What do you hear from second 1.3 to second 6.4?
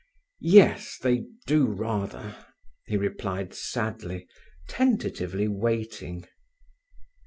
do rather," he replied sadly, tentatively waiting.